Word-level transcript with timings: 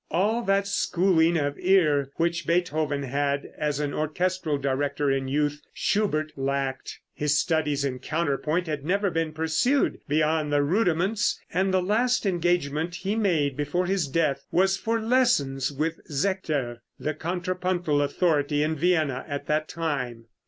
All 0.09 0.41
that 0.45 0.65
schooling 0.65 1.37
of 1.37 1.59
ear 1.59 2.09
which 2.15 2.47
Beethoven 2.47 3.03
had, 3.03 3.51
as 3.55 3.79
an 3.79 3.93
orchestral 3.93 4.57
director 4.57 5.11
in 5.11 5.27
youth, 5.27 5.61
Schubert 5.75 6.31
lacked. 6.35 6.97
His 7.13 7.37
studies 7.37 7.85
in 7.85 7.99
counterpoint 7.99 8.65
had 8.65 8.83
never 8.83 9.11
been 9.11 9.31
pursued 9.31 9.99
beyond 10.07 10.51
the 10.51 10.63
rudiments, 10.63 11.39
and 11.53 11.71
the 11.71 11.83
last 11.83 12.25
engagement 12.25 12.95
he 12.95 13.15
made 13.15 13.55
before 13.55 13.85
his 13.85 14.07
death 14.07 14.43
was 14.51 14.75
for 14.75 14.99
lessons 14.99 15.71
with 15.71 15.99
Sechter, 16.09 16.79
the 16.99 17.13
contrapuntal 17.13 18.01
authority 18.01 18.63
in 18.63 18.75
Vienna 18.77 19.23
at 19.27 19.45
that 19.45 19.67
time. 19.69 20.25